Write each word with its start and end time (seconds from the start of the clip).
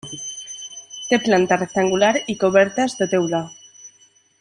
Té 1.11 1.19
planta 1.27 1.59
rectangular 1.61 2.11
i 2.35 2.39
cobertes 2.45 3.01
de 3.03 3.13
teula. 3.17 3.47